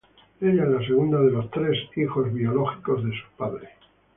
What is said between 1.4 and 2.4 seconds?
tres hijos